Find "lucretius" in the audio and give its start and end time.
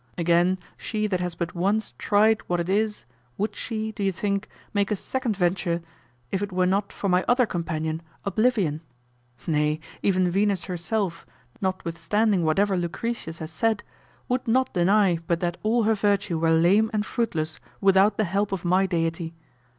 12.75-13.37